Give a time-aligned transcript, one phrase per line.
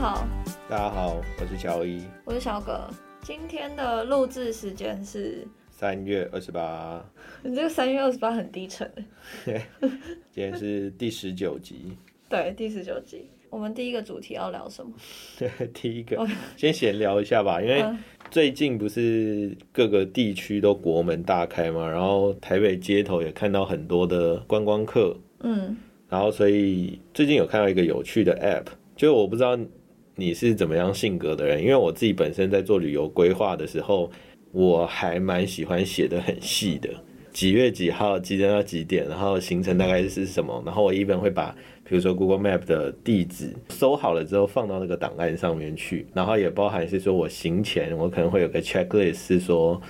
[0.00, 0.26] 好，
[0.66, 2.00] 大家好，我是乔伊。
[2.24, 2.88] 我是小葛。
[3.20, 7.04] 今天的录制时间是三月二十八，
[7.44, 8.90] 你这个三月二十八很低沉。
[9.44, 11.98] 今天是第十九集。
[12.30, 13.28] 对，第十九集。
[13.50, 14.90] 我们第一个主题要聊什么？
[15.38, 16.26] 对第一个
[16.56, 17.84] 先闲聊一下吧，因为
[18.30, 25.76] 最近不是各个地区都国门大开嘛，然后台北街头也看到很多的观光客，嗯，
[26.08, 29.58] 然后所以最近有看到一个有趣的 App，就是我不知道
[30.20, 34.10] 你是怎么样性格的人，因为我自己本身在做旅游规划的时候，
[34.52, 36.90] 我还蛮喜欢写的很细的，
[37.32, 41.56] 几月几号几点到几点，然后行程大概是什么，然后我一般会把。
[41.82, 49.82] 比如说 Google Map 的地址搜好了之后放到那个档案上面去，然后也包含是说我行前我可能会有个 checklist，是说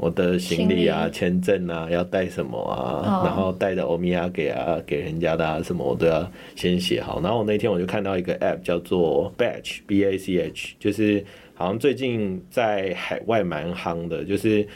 [0.00, 7.20] 我的行李啊、签证啊要带什么啊，然后带的欧米亚给啊给人家的啊什么我都要先写好。
[7.20, 14.66] 然后我那天我就看到一个 app 叫做 Batch B A C H，就是好像最近在海外蛮夯的，就是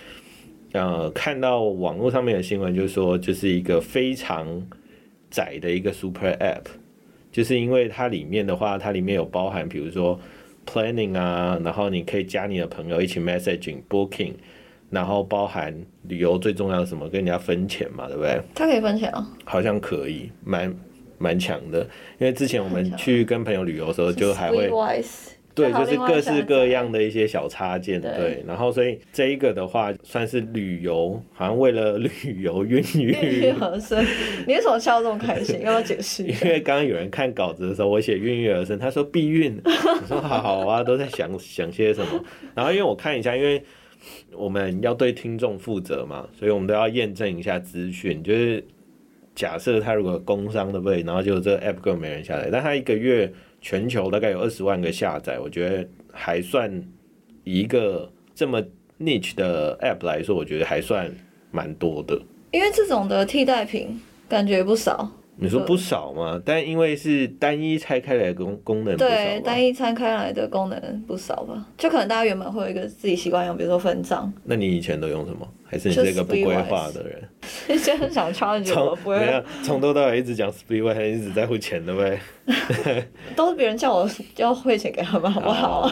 [0.72, 4.62] 呃看到网络上面的新闻，就是说就是一个非常。
[5.30, 6.62] 窄的一个 super app，
[7.32, 10.16] 就是因为它里面的话，它里面有包含，比如说
[10.64, 14.30] planning 啊，然后你可以加你的朋友一起 messaging booking，
[14.90, 18.40] 然后包含旅游最重要的什么，跟人家分钱嘛，对不对？
[18.54, 19.26] 他可以分钱哦？
[19.44, 20.74] 好像可以，蛮
[21.18, 21.80] 蛮强的。
[22.18, 24.70] 因为之前我们去跟朋友旅游的时候，就还会。
[25.54, 32.10] 对，就是各式各样的一些小插件，对，然后所以这一个的话算是旅游，好像为了旅
[32.42, 33.12] 游孕育。
[33.12, 34.04] 孕育而生，
[34.48, 35.60] 你为什么笑这么开心？
[35.60, 36.24] 要不要解释？
[36.26, 42.24] 因为刚刚有人看稿子的时候，我写孕育而生，他说避孕，我说好好啊，都在想想些什么。
[42.52, 43.62] 然后因为我看一下，因为
[44.32, 48.22] 我们要对听众负责嘛，所以我们都要验证一下资讯。
[48.22, 48.64] 就是
[49.34, 51.02] 假设他如果工伤的对？
[51.02, 53.32] 然后就这个 app 根本没人下载，但他一个月。
[53.66, 56.70] 全球大概有二十万个下载，我觉得还算
[57.44, 58.62] 一个这么
[59.00, 61.10] niche 的 app 来说，我觉得还算
[61.50, 62.20] 蛮多的。
[62.50, 63.98] 因为这种的替代品
[64.28, 65.10] 感觉不少。
[65.36, 66.40] 你说不少嘛？
[66.44, 71.66] 但因为是单一拆开来的功功能，对，单一拆开来的功能不少吧？
[71.76, 74.32] 就可能大家原本会有一个自己习惯用，比如说分账。
[74.44, 75.46] 那你以前都用什么？
[75.64, 77.28] 还是你是一个不规划的人？
[77.78, 79.44] 现在想 challenge 我，不会。
[79.64, 82.20] 从头到尾一直讲 Spreeway，一直在乎钱的呗。
[83.34, 85.90] 都是别人叫我要汇钱给他们，好不好？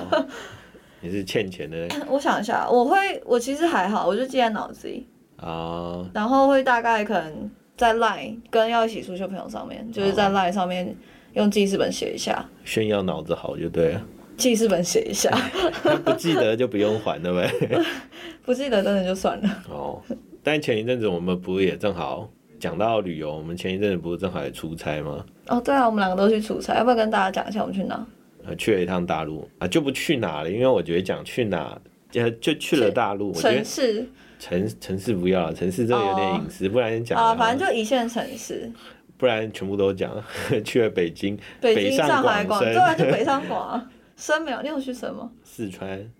[1.00, 1.88] 你是欠钱的。
[2.08, 5.04] 我想一下，我会，我其实还好，我就记在脑子里
[5.36, 6.08] 啊。
[6.14, 7.50] 然后会大概可能。
[7.82, 10.94] 在 Line 跟要一起出去的朋友上面，就是在 Line 上面
[11.32, 14.06] 用记事本写一下，炫耀脑子好就对了。
[14.36, 15.36] 记事本写一下，
[16.04, 17.80] 不记得就不用还对不对？
[18.46, 19.64] 不记得真的就算了。
[19.68, 20.00] 哦，
[20.44, 25.26] 但前一阵子我们不也正好讲到旅游，我们前一阵子不是正好也出差吗？
[25.48, 28.06] 哦，对啊，我们两个都去出差，要不要跟大家讲一下我们去哪？
[28.46, 31.76] 呃，去了一趟大陆啊，就不去哪了，因为我觉得讲去哪，
[32.12, 34.06] 就就去了大陆，城市。
[34.42, 38.68] 城城市不要了，城市真的有点隐私，不然讲啊，反正就一线城市，
[39.16, 40.12] 不然全部都讲
[40.64, 45.30] 去了北京，北京、上海、广对啊，就北上 广深没有，你有去什么？
[45.44, 46.10] 四川，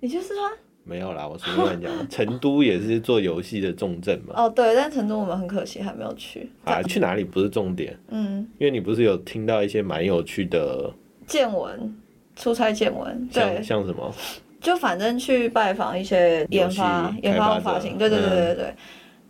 [0.00, 0.50] 你去四川？
[0.84, 2.08] 没有啦，我随便讲。
[2.08, 4.32] 成都也是做游戏的重镇嘛。
[4.36, 6.50] 哦，对，但成都我们很可惜还没有去。
[6.64, 7.94] 啊，去哪里不是重点？
[8.08, 10.90] 嗯，因为你不是有听到一些蛮有趣的
[11.26, 11.94] 见闻，
[12.36, 14.14] 出差见闻，对，像什么？
[14.66, 18.74] 就反正去拜访一些研发、研发发行，对对对对对，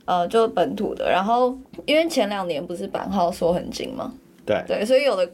[0.07, 1.11] 呃，就本土的。
[1.11, 1.55] 然后
[1.85, 4.11] 因为前两年不是版号缩很紧嘛，
[4.47, 5.31] 对对，所以有的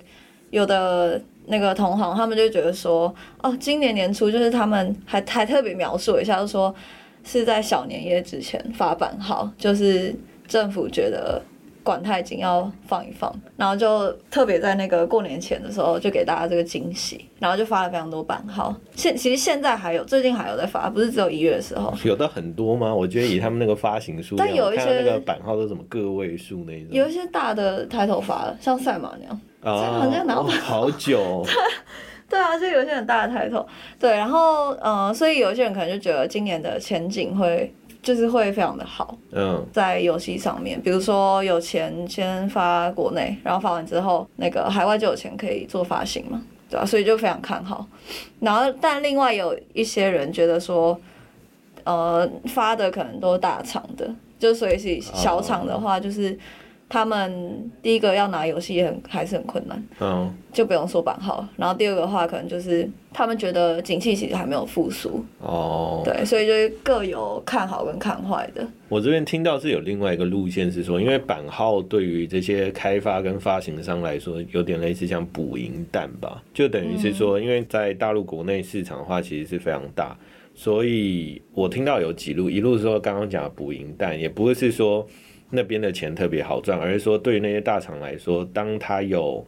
[0.51, 6.75] 有的那个同行他们就觉得说，哦，今年年初就是他们还还特别描述一下，就说
[7.23, 10.13] 是在小年夜之前发版号，就是
[10.49, 11.41] 政府觉得。
[11.83, 18.75] 管太紧，要放一放，然后就特别在那个过年前的时候，就给大家这个惊喜，然后就发了非常多版号。
[18.95, 21.93] 现其实现在还有，最近还有在发，不是只有一月的时候。
[22.05, 22.95] 有的很多吗？
[22.95, 26.89] 我觉得以他们那个发行数，但有一些那个版号都什么个位数那种。
[26.91, 31.45] 有一些大的抬头发了，像赛马那样，啊，拿到好久。
[32.31, 33.67] 对啊，就有些很大的抬头，
[34.01, 37.71] 对，然后呃，所以有些人可能就觉得今年的前景会。
[38.03, 46.85] 就是会非常的好，嗯，在游戏上面，比如说有钱先发国内，然后发完之后，那个海外就有钱可以做发行嘛，对吧？
[46.85, 47.87] 所以就非常看好。
[48.41, 50.99] 然后，但另外有一些人觉得说，
[51.85, 56.37] 呃，发的可能都大厂的，就所以是小厂的话，就是
[56.93, 61.49] 他们第一个要拿游戏也很还是很困难，嗯，就不用说版号。
[61.57, 68.69] 然后第二个的话，可能就是他们觉得景气其实还没有复苏，哦，对，所以就是各有看好跟看坏的。
[68.91, 80.15] 我这边听到是有另外一个路线是说，因为版号对于这些开发跟发行商来说，有点类似像捕蝇蛋吧，就等于是说，因为在大陆国内市场的话，其实是非常大，
[80.55, 85.07] 所以我听到有几路，一路说刚刚讲的捕蝇蛋，也不会是说
[85.53, 89.47] 那边的钱特别好赚，而是说对于那些大厂来说，当它有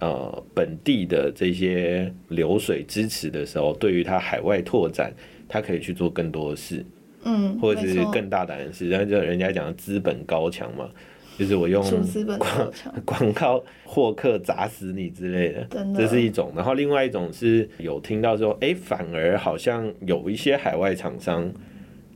[0.00, 5.12] 呃本地的这些流水支持的时候，对于它海外拓展，
[5.46, 6.84] 它可以去做更多的事。
[7.26, 10.90] 嗯，或者是更大胆的事，然后就人家讲的资本高强嘛，
[11.38, 16.52] 就是我用出资本高强，广告获客砸死你之类的，的这是一种。
[16.54, 21.50] 然后另外一种是有听到说，哎，反而好像有一些海外厂商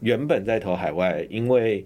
[0.01, 1.83] 原本在投海外，因为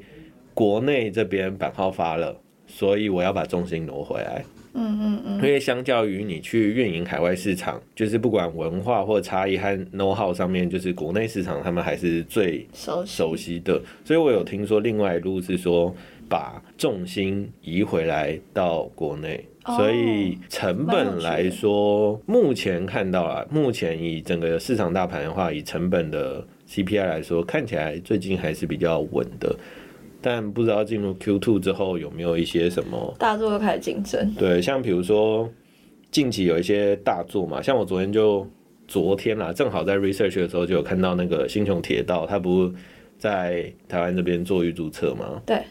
[0.54, 4.44] 国内这边版号发了，所以我要把重心挪回来。
[4.74, 13.14] 嗯嗯嗯，因为相较于你去运营海外市场，就是不管文化或差异和 know how 上面，就是国内市场他们还是最熟悉。
[13.14, 15.94] 熟悉的，所以我有听说另外一路是说
[16.26, 29.54] 把重心移回来到国内，哦所以成本来说，目前看到啊，目前以整个市场大盘的话，以成本的 CPI 来说，看起来最近还是比较稳的，
[30.22, 35.50] 但不知道进入 Q two 之后有没有一些什么大作又开始竞争，对，像比如说
[36.10, 38.46] 近期有一些大作嘛，像我昨天就
[38.86, 42.72] 昨天啦，正好在 research 的时候就有看到那个星穹铁道，它不是
[43.18, 45.42] 在台湾这边做预注册吗？
[45.44, 45.62] 对，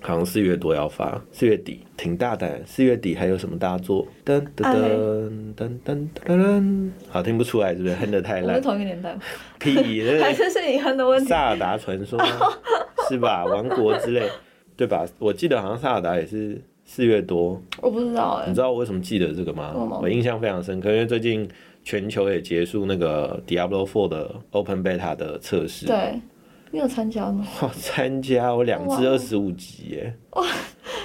[0.00, 2.62] 好像四月多要发，四月底挺大胆。
[2.66, 4.06] 四月底还有什么大作？
[4.24, 7.94] 噔噔噔噔噔噔噔，好听不出来是不是？
[7.96, 9.20] 哼的太烂我们是，同一个年代吗，
[9.58, 9.74] 屁！
[10.20, 11.28] 还是是你哼的问题？
[11.28, 12.18] 萨尔达传说
[13.08, 13.44] 是吧？
[13.44, 14.28] 王国之类，
[14.76, 15.04] 对吧？
[15.18, 19.72] 我记得好像萨尔达也是四月多，我不知道哎你知，道我为什么记得这个吗？
[20.00, 21.48] 我印象非常深刻，因为最近
[21.82, 26.20] 全球也结束那个 Diablo Four 的 Open Beta 的测试。，对，
[26.70, 27.46] 你有参加吗？
[27.62, 30.44] 我参加我两只二十五级耶，哇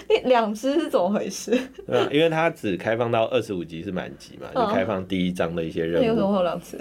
[0.09, 1.51] 你两只是怎么回事？
[1.87, 6.77] 对啊，因为它只开放到二十五级是满级嘛，就嗯开放第一章的一些那你为什么两次？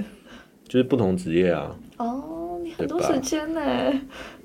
[0.65, 3.61] 就是不同职业啊，哦，你很多时间呢。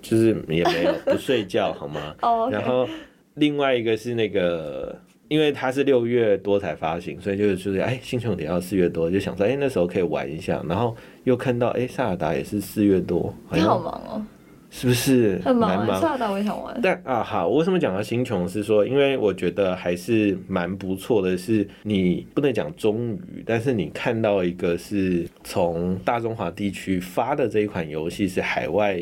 [0.01, 2.15] 就是也没有不睡觉好吗？
[2.21, 2.87] 哦然后
[3.35, 4.95] 另外一个是那个，
[5.27, 10.95] 因为它是六月多才发行，所以就是就是哎，新穹铁道四月多，就想说哎那时候可以玩一下，然后
[11.27, 14.25] 又看到哎萨尔达也是四月多，好你好忙哦，
[14.69, 15.99] 是不是很忙？
[15.99, 16.79] 萨尔达我也想玩。
[16.81, 28.97] 但啊好，我为什么讲到星穹是说，因为我觉得还是蛮不错的是，你不能讲终于，但是你看到一个是从大中华地区发的这一款游戏是海外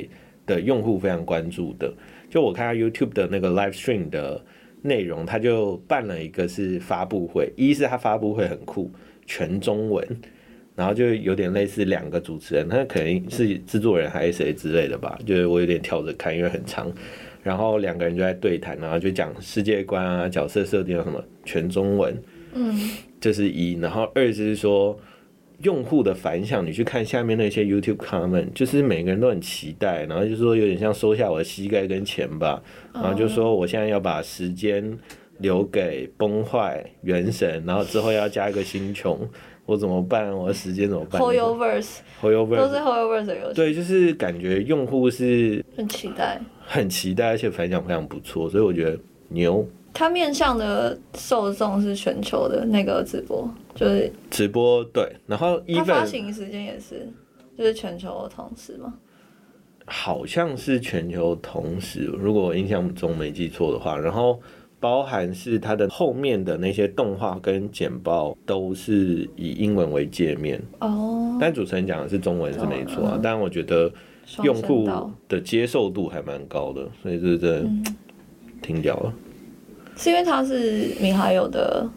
[0.48, 1.94] 的用户非常关注的。
[2.28, 4.44] 就我看到 YouTube 的那个 live stream 的
[4.82, 8.90] 内容，他就办了一个是发布会，一是他发布会很酷，
[9.28, 10.04] 全中文。
[10.76, 16.92] 然后就有点类似两个主持人，他可能是制作人还是谁之类的吧，就是我有点跳着看，因为很长。
[17.42, 22.18] 然后两个人就在对谈，然后就讲世界观啊、角色设定啊什么，全中文，
[22.54, 22.90] 嗯，
[23.22, 23.74] 这是一。
[23.80, 25.00] 然后二就是说
[25.62, 32.60] 用户的反响，你去看下面那些 YouTube comment，就是每个人都很期待，然后就说有点像收下我的膝盖跟钱吧，
[32.92, 34.98] 然后就说我现在要把时间
[35.38, 39.20] 留给崩坏原神，然后之后要加一个星穹，
[39.66, 40.32] 我怎么办？
[40.32, 46.40] 我的时间怎么办 h o y o Verse 都是 Hoyoverse h o y o Verse 的游戏，对，就是感觉用户是很期待。
[46.68, 49.00] 很期待，而且反响非常不错，所以我觉得
[49.30, 49.68] 牛。
[49.94, 57.08] 它面向的受众是全球的那个直播，就是直播对，然后它发行时间也是，
[57.58, 58.94] 就是全球的同时嘛。
[59.86, 64.42] 好像是全球同时，如果我印象中没记错的话，然后
[64.86, 73.92] 包含是它的后面的那些动画跟简报都是以英文为界面，哦，但主持人讲的是中文是没错啊嗯，但我觉得
[74.44, 74.88] 用户
[75.28, 77.84] 的接受度还蛮高的，所以这真的嗯。
[78.62, 79.12] 挺屌的。
[79.98, 81.90] 是因为它是米哈游的，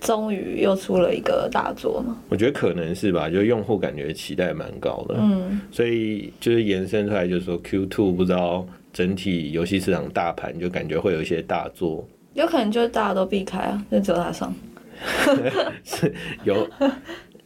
[0.00, 2.16] 终于又出了一个大作吗。
[2.28, 8.66] 我觉得可能是吧，就用户感觉期待蛮高的，嗯，所以就是延伸出来，就是说 Q two 不知道
[8.96, 14.54] 整体游戏市场大盘就感觉会有一些大作，有可能就是大家都避开啊，就只有他上，
[16.44, 16.66] 有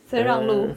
[0.07, 0.69] 所以让路。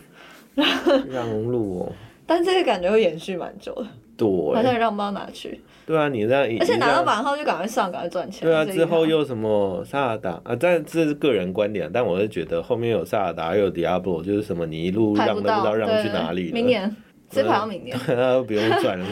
[1.12, 1.92] 让路哦。
[2.26, 3.84] 但这个感觉会延续蛮久的，
[4.26, 8.48] 好像对，也让不到哪去，对啊，你这样，而且拿到版号就赶快上，赶快赚钱。
[8.48, 10.56] 对啊，之后又什么萨尔达啊？
[10.60, 16.90] 但这是个人观点，但我是觉得后面有萨尔达，又有 Diablo，就是什么你一路让都不知道让去哪里了，明年
[17.30, 17.96] 直接排到明年。
[18.08, 19.06] 那不用赚了。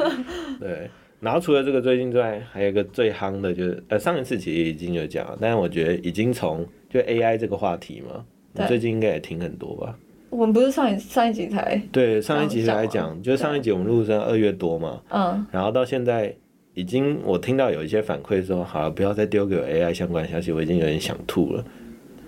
[0.60, 0.90] 对，
[1.22, 8.24] 然后除了这个最近之外，还有一个最夯的，就是呃上一次其实已经有讲了，但是我觉得已经从就 AI 这个话题嘛，
[8.54, 9.96] 你最近应该也听很多吧？
[10.30, 16.34] 我们不是上一上一集才，对，上一集来刚讲，就是上一集我们录是二月多嘛，嗯，然后到现在
[16.74, 21.64] 已经我听到有一些反馈说，好了，不要再丢给我 AI 相关的消息，我已经有点想吐了，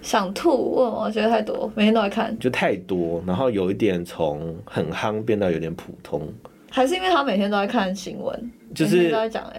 [0.03, 6.31] 想吐，问我觉得太多，每天都在看，就太多，然后有一点从很夯变到有点普通，
[6.75, 9.13] 还是因为他每天都在看新闻，就是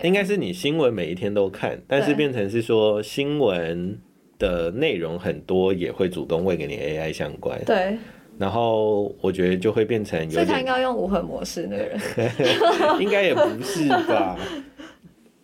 [0.04, 2.16] 应该是你新闻每一天都看，但是对。
[2.16, 3.98] 变成是说新闻
[4.38, 7.98] 的内容很多也会主动喂给你 AI 相关，对，
[8.38, 11.98] 然后我觉得就会变成有点，所以他应该用无痕模式那个人，
[13.00, 14.38] 应该也不是吧？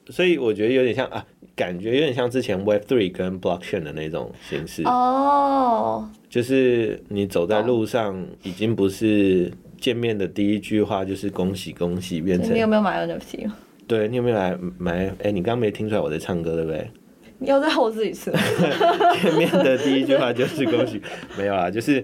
[0.09, 1.25] 所以我觉得有点像啊，
[1.55, 9.49] 感觉有点像之前 Web Three 跟 Blockchain 的那种形式，哦，就是你走在路上已经不是
[9.81, 13.57] 见面的第一句话就是恭喜恭喜，变成你有没有买 NFT 吗？
[13.87, 15.13] 对你有没有买买？
[15.23, 16.89] 哎、你刚没听出来我在唱歌对不对？
[17.39, 18.31] 你要再吼自己次，
[19.21, 21.01] 见面的第一句话就是恭喜，
[21.35, 22.01] 没有啊，就是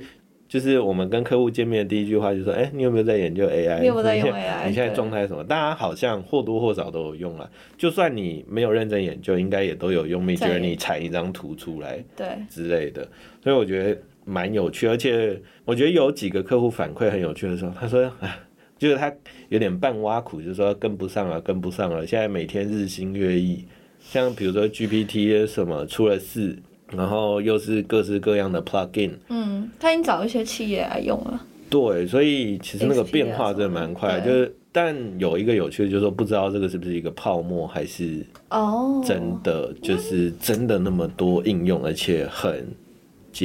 [0.47, 3.79] 就是我们跟客户见面的第一句话就说，哎、你有没有在研究 AI？
[3.79, 5.43] 你有没有在用现 AI 你现在状态是什么？
[5.43, 13.07] 大家好像或多或少都有用了，就算你没有认真研究，应该也都有用 Mid 在 Journey 产一张图出来对，之类的，
[13.43, 18.37] 所以我觉得蛮有趣，而且我觉得有几个客户反馈很有趣的时候，他说，哎。
[18.79, 19.11] 就是他
[19.49, 22.05] 有点半挖苦，就是说跟不上了，跟不上了。
[22.05, 23.65] 现在每天日新月异，
[23.99, 26.55] 像比如说 GPT 什么出了事，
[26.95, 42.63] 然后又是各式各样的 plugin，嗯，他已经找一些企业来用了，对，所以其实那个变化真的蛮快就是，但有一个有趣的，就是说不知道这个是不是一个泡沫，还是哦，真的，就是真的那么多应用，而且很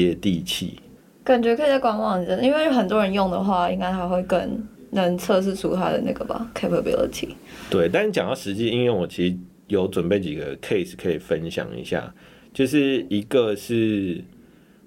[0.01, 0.81] 接地气。
[1.25, 7.29] 感觉可以在观望一阵，因为很多人用的话，应该还会更能测试出它的那个吧 capability。
[7.71, 9.37] 对，但是讲到实际应用，我其实
[9.69, 12.13] 有准备几个 case 可以分享一下，
[12.53, 14.23] 就是一个是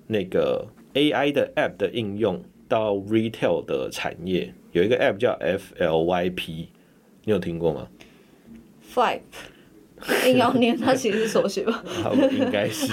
[0.08, 6.68] 那个 AI 的 app 的应用到 retail 的产业，有一个 app 叫 FLYP，
[7.24, 7.88] 你有听过吗
[8.94, 9.22] ？Flipe，
[10.28, 11.84] 硬要念，它其实是缩写吧？
[12.04, 12.92] 好， 应该是，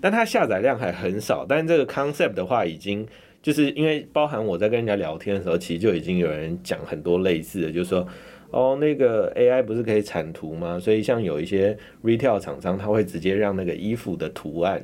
[0.00, 1.46] 但它下载量还很少。
[1.48, 3.06] 但这个 concept 的话，已经
[3.42, 8.06] 就是因为包含我在跟人家聊天的时候，其实就已经有人讲很多类似的，就是说，
[8.50, 10.78] 哦，那个 AI 不是可以产图吗？
[10.80, 14.82] 所以像有一些 retail 厂商，他会直接让那个衣服的图案。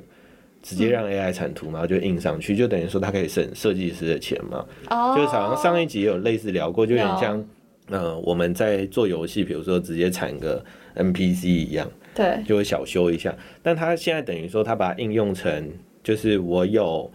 [0.61, 4.67] 直接让 AI 产图，然后就印上去，就等于说它可以省设计师的钱嘛。
[4.91, 7.43] 哦，就是好像上一集也有类似聊过，就有点像，
[7.89, 10.65] 呃，我们在做游戏，比如说直接产个
[10.97, 11.91] NPC 一样。
[12.15, 13.35] 对，就会小修一下。
[13.63, 15.71] 但它现在等于说，它把它应用成，
[16.03, 17.11] 就是我有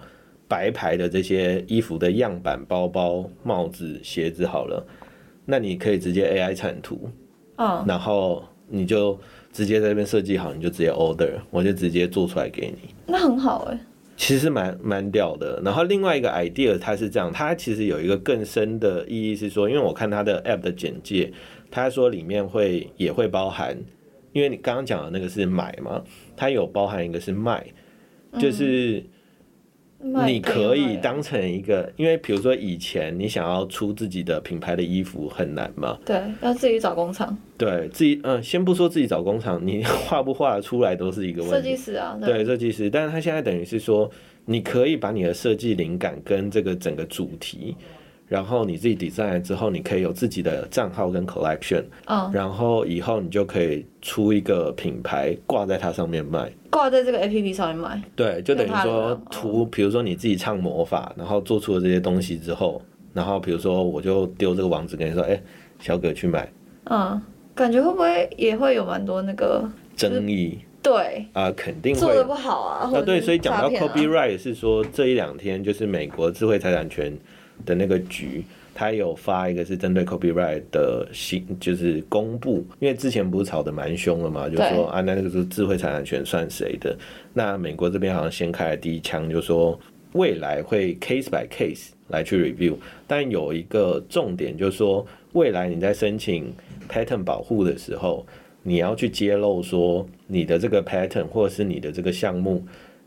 [0.47, 4.85] 白牌的这些衣服的样板、包包、帽子、鞋子好了，
[5.45, 7.09] 那你可以直接 AI 产图，
[7.57, 9.19] 嗯，然后你就
[9.51, 12.93] 直接在这边设计好，你就直接 order，我就直接做出来给你。
[13.05, 13.79] 那很好哎。
[14.25, 15.61] 其实蛮蛮屌的。
[15.65, 21.29] 然后另外一个 idea 它是这样，它其实有一个更深的意义是说，因为我看它的 app 的简介，
[21.69, 23.77] 它说里面会也会包含，
[24.31, 26.01] 因为你刚刚讲的那个是买嘛，
[26.37, 27.65] 它有包含一个是卖，
[28.39, 29.03] 就是
[30.27, 41.55] 你可以当成一个，因为比如说以前你想要出自己的品牌的衣服很难嘛，对，要自己找工厂，对自己，嗯、先不说自己找工厂，你 画不画得出来都是一个问题。
[41.55, 44.11] 设计师啊，对设计师，但是他现在等于是说，
[44.45, 47.75] 你可以把你的设计灵感跟这个整个主题，
[48.33, 56.51] 然后你自己 design 之后，你可以有自己的账号跟 collection，嗯，然后以后你就可以出一个品牌挂在它上面卖。
[56.71, 62.81] 挂在这个 A P P 上面卖，对，就等于说哦图，比如说你自己唱魔法，然后做出了这些东西之后，
[63.13, 65.39] 然后比如说我就丢这个网址跟你说，哎、
[65.77, 66.51] 小葛去买，
[66.85, 67.21] 嗯，
[67.53, 69.63] 感觉会不会也会有蛮多那个
[69.95, 70.57] 争议。
[70.81, 71.23] 对。
[71.33, 71.99] 啊、肯定会。
[71.99, 72.87] 做的不好啊？
[72.87, 77.15] 或啊，对，所以讲到 copyright 是说这一两天就是美国智慧财产权
[77.65, 78.43] 的那个局，
[78.73, 86.97] 他有发一个是针对 copyright 的新，就是公布，因为之前不是吵得蛮凶的嘛，就说啊，那那个是智慧财产权算谁的？
[87.33, 89.79] 那美国这边好像先开了第一枪，就说
[90.13, 92.75] 未来会 case by case 来去 review，
[93.07, 96.53] 但有一个重点就是说，未来你在申请
[96.89, 98.25] patent 保护的时候，
[98.61, 102.63] 你要去揭露说你的这个 patent 或者是你的这个项目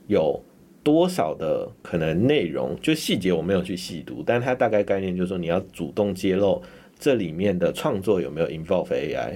[0.06, 0.40] 有
[0.86, 6.62] 多少的可能内容，就细节我没有去细读，但它大概概念就是说你要主动揭露
[6.96, 9.32] 这里面的创作有没有 involve AI，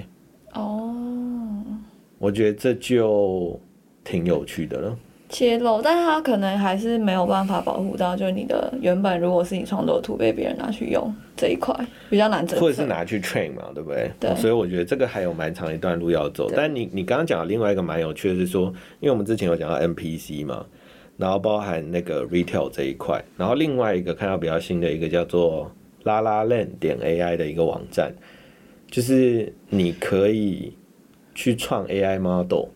[0.54, 0.94] 哦，
[2.18, 3.58] 我觉得这就
[4.04, 4.96] 挺有趣的了。
[5.28, 11.74] 揭露，但是它可能还是没有办法保护到，就是你的原本如果是你创作的图被别人拿去用这一块，
[12.08, 12.60] 比较难整。
[12.60, 14.08] 或者是拿去 train 嘛，对不对？
[14.20, 16.48] 对所以我觉得这个还有蛮长一段路要走。
[16.54, 20.64] 但你你刚刚讲的另外一个蛮有趣的是说，因为我们之前有讲到 NPC 嘛，
[21.20, 25.70] 然后包含那个 retail 这一块，然后另外一个看到比较新的一个叫做
[26.04, 28.10] 拉拉链点 AI 的一个网站，
[28.90, 30.72] 就是你可以
[31.34, 32.68] 去创 AI model。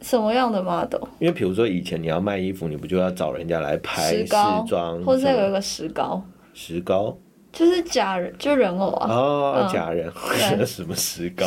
[0.00, 1.02] 什么样的 model？
[1.18, 6.22] 因为比如说以前你要卖衣服，你不就要找人家来拍试石膏装，或者有一个石膏，
[6.54, 7.16] 石膏
[7.52, 9.06] 就是假人，就人偶啊。
[9.10, 10.10] 哦，嗯假人，
[10.56, 11.46] 对 什么石膏，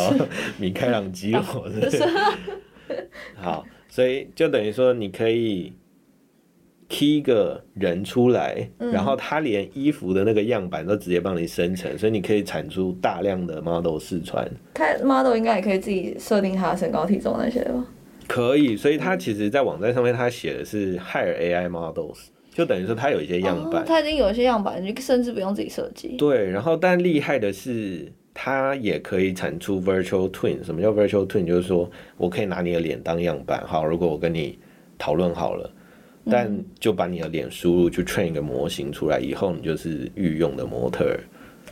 [0.57, 1.91] 米开朗基 罗的？
[3.39, 5.73] 好，所以就等于说你可以
[6.87, 14.49] key 一个人出来，嗯然后他连衣服的那个样板都直接帮你生成，所以你可以产出大量的 model 试穿。
[14.73, 17.85] 他 model 应该也可以自己设定他的身高体重那些吧？
[18.27, 26.15] 可以，所以他其实，在网站上面他写的是 hire AI models，就等于说他有一些样板哦，，他已经有一些样板，你甚至不用自己设计。
[26.17, 28.09] 对，然后但厉害的是，
[28.43, 30.63] 它也可以产出 virtual twin。
[30.63, 31.45] 什么叫 virtual twin？
[31.45, 34.57] 就是说我可以拿你的脸当样板，好，如果我跟你
[34.97, 35.69] 讨论好了，
[36.25, 41.19] 但就把你的脸输入去 train 一个模型出来，以后你就是御用的模特儿。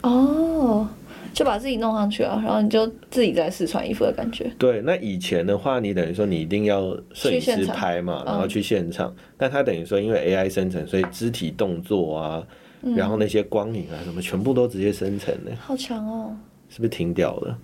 [0.04, 0.88] 哦，
[1.34, 4.52] 就把自己弄上去啊，然后你就自己在试穿衣服的感觉。
[4.60, 12.48] 对，那以前的话，你等于说你一定要摄影师拍嘛，嗯然后去现场，但它等于说因为 AI 生成，所以肢体动作啊，
[12.84, 16.38] 嗯然后那些光影啊什么，全部都直接生成的，好强哦！
[16.70, 17.56] 是不是挺屌的？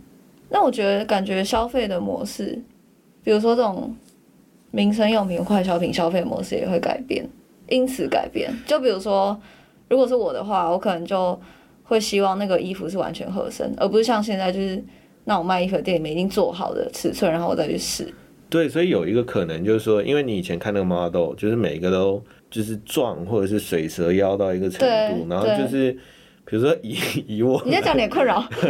[0.49, 2.61] 那我觉得感觉消费的模式，
[3.23, 3.95] 比如说这种
[4.71, 7.27] 民生用品、快消品消费模式也会改变，
[7.69, 8.51] 因此改变。
[8.65, 9.39] 就比如说，
[9.89, 11.39] 如果是我的话，我可能就
[11.83, 14.83] 会希望那个衣服是完全合身，而不是像现在就是
[15.23, 18.13] 那种卖衣服的店里面已经做好的尺寸，然后我再去试。
[18.47, 25.97] 对，所以有一个可能就是说，因为你以前看那个 model，就是每一个都就是壮或者是水蛇腰到一个程度，然后就是
[26.45, 26.95] 比如说以
[27.27, 28.43] 以我你在讲点困扰，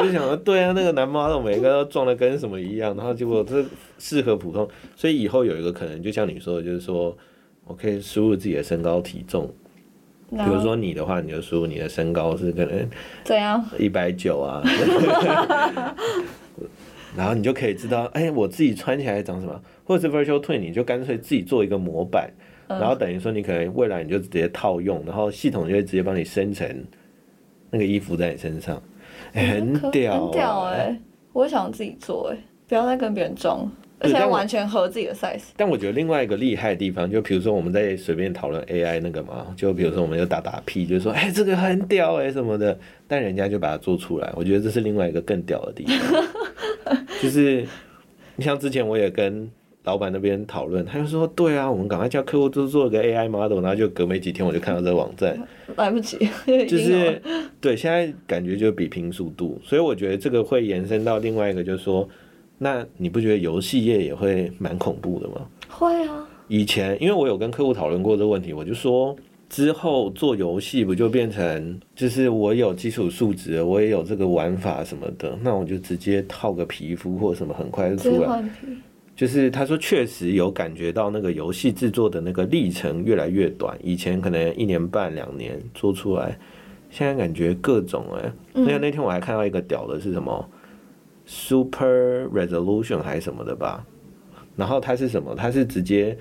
[0.00, 3.64] 就想说，对啊，那个男 model 每个都壮的跟什么一样，然后结果这
[3.98, 7.16] 适合普通，所以以后有一个可能，就像你说的，就是说
[7.64, 9.48] 我可以输入自己的身高体重，
[10.30, 12.88] 比如说你的话，你就输入你的身高是可能
[13.24, 13.64] 对啊？
[13.78, 14.62] 一百九啊，
[17.16, 22.28] 然后你就可以知道，哎、我自己穿起来长什么，或者是 virtual twin，你就干脆自己做一个模板，
[22.66, 26.68] 然后等于说你可能未来你就直接套用，然后系统就会直接帮你生成
[27.70, 28.82] 那个衣服在你身上，
[29.32, 30.96] 哎、很可屌、很屌哎、
[31.32, 35.42] 我想自己做哎、不要再跟别人装，而且要完全合自己的 size。
[35.56, 47.66] 但我觉得另外一个厉害的地方，就比如说我们在随便讨论 AI 那个嘛，就比如说我们就打打屁，就说哎、这个很屌哎、什么的，但人家就把它做出来，我觉得这是另外一个更屌的地方， 就是
[48.36, 49.50] 你像之前我也跟
[49.84, 55.38] 老板那边讨论，他就说对啊，我们赶快叫客户都做个 AI model，然后就隔没几天我就看到这个网站，
[55.76, 56.18] 来不及，
[56.68, 57.20] 就是
[57.60, 62.06] 对现在感觉就比拼速度，所以我觉得这个会延伸到另外一个，就是说，
[62.58, 65.46] 那你不觉得游戏业也会蛮恐怖的吗？
[65.68, 69.16] 会啊，以前因为我有跟客户讨论过这个问题，我就说
[69.48, 78.44] 之后做游戏不就变成就是我有基础数值，我也有这个玩法什么的，那我就直接套个皮肤或什么，很快就出来。
[79.20, 86.38] 就是他说确实有感觉到那个游戏制作的那个历程越来越短，以前可能一年半两年做出来，
[86.88, 90.48] 现在感觉各种哎、嗯那、那天我还看到一个屌的是什么
[91.26, 93.84] Super Resolution 还是什么的吧，
[94.56, 95.34] 然后它是什么？
[95.34, 96.16] 它是直接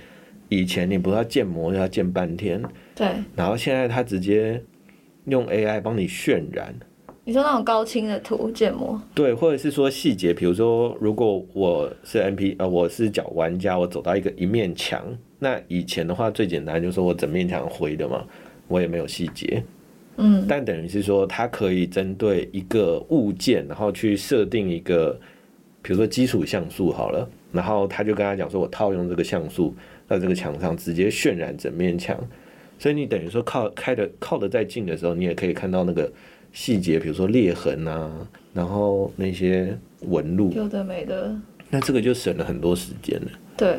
[0.49, 2.61] 以前你不是要建模要建半天，
[2.93, 4.61] 对，然后现在它直接
[5.23, 6.75] 用 AI 帮你渲染。
[7.29, 15.05] 你说那种高清的图建模，对，或者是说细节，比如说，如果我是 MP 呃，我是角玩家，我走到一个一面墙，
[15.37, 18.25] 那以前的话最简单就是我整面墙灰的嘛，
[18.67, 19.63] 我也没有细节，
[20.17, 25.15] 嗯，但等于是说它可以针对一个物件，然后去设定一个，
[25.83, 29.75] 比如说基础像素好了，然后他就跟他讲说，我套用这个像素
[30.07, 32.17] 在这个墙上直接渲染整面墙，
[32.79, 36.11] 所以你等于说靠开的靠得再近的时候，你也可以看到那个
[36.51, 38.09] 细节，比如说裂痕啊，
[38.53, 41.33] 然后那些纹路，有的没的，
[41.69, 43.27] 那这个就省了很多时间了。
[43.57, 43.77] 对。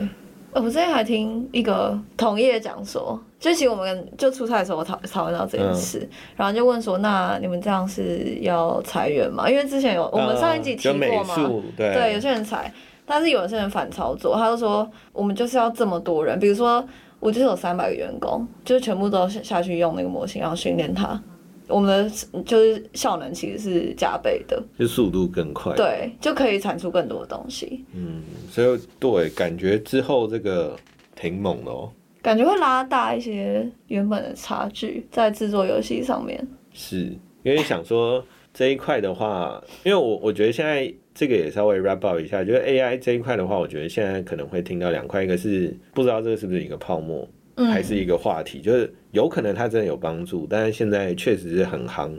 [0.53, 9.49] 呃我之前还听一个同业讲说，就其实我们就出差的时候，我讨讨论到这件事，然后就问说，那你们这样是要裁员吗？
[9.49, 11.95] 因为之前有我们上一集提过嘛，术，对。
[11.95, 12.75] 对，有些人裁，
[13.07, 16.85] 但是有些人反操作，他就说我们就是要这么多人，比如说
[17.21, 21.23] 我就是有三百个员工，就是全部都下下去用那个模型，然后训练它，
[21.71, 25.75] 我们的就是效能其实是加倍的，就速度更快。
[25.77, 27.85] 对，就可以产出更多的东西。
[27.95, 30.77] 嗯，所以对，感觉之后这个
[31.15, 31.91] 挺猛的哦。
[32.23, 36.47] 感觉会拉大一些原本的差距在制作游戏上面。
[36.73, 47.27] 是因为想说这一块的话，因为我我觉得现在这个也稍微 wrap up 一下，就是 AI 这一块的话，我觉得现在可能会听到两块，一个是不知道这个是不是一个泡沫，
[47.67, 52.13] 还是一个话题，就是有可能它真的有帮助，但是现在确实是很夯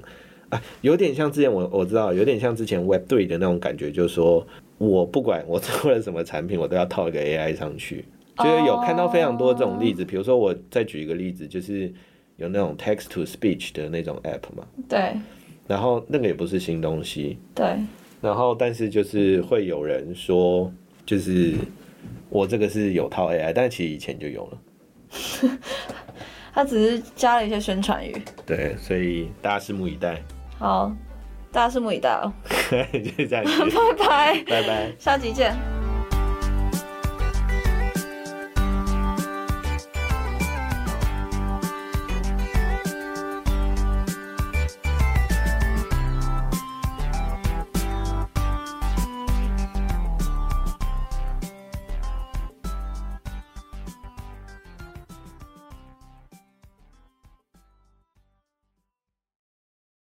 [0.50, 4.46] 啊，有点像之前我我知道，有点像之前 Web 3的那种感觉，就是说
[4.78, 8.06] 我不管我做了什么产品，我都要套一个 AI 上去。
[8.38, 11.94] 就是有看到非常多这种例子，比如说我再举一个例子，就是
[12.38, 14.66] 有那种 text to speech 的那种 app 嘛。
[14.90, 15.12] 对。
[15.68, 17.38] 然后那个也不是新东西。
[17.54, 17.68] 对。
[18.20, 20.72] 然后，但是就是会有人说，
[21.06, 21.54] 就是
[22.30, 24.58] 我这个是有套 AI，但其实以前就有了。
[26.54, 28.22] 他只是加了一些宣传语。
[28.46, 30.22] 对，所以大家拭目以待。
[30.60, 30.92] 好，
[31.52, 32.32] 大家拭目以待哦。
[32.92, 33.44] 就是这样。
[33.98, 34.44] 拜拜。
[34.44, 34.92] 拜拜。
[35.00, 35.81] 下集见。